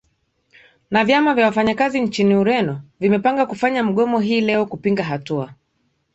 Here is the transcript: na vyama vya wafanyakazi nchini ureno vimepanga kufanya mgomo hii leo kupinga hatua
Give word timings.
na 0.91 1.05
vyama 1.05 1.33
vya 1.33 1.45
wafanyakazi 1.45 2.01
nchini 2.01 2.35
ureno 2.35 2.81
vimepanga 2.99 3.45
kufanya 3.45 3.83
mgomo 3.83 4.19
hii 4.19 4.41
leo 4.41 4.65
kupinga 4.65 5.03
hatua 5.03 5.53